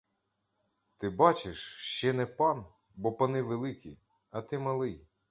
[0.97, 2.65] Ти, бачиш, ще не пан,
[2.95, 3.97] бо пани великі,
[4.31, 5.07] а ти малий.